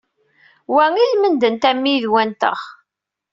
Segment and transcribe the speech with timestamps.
[0.73, 2.59] Wa i lmend n tammidwa-nteɣ.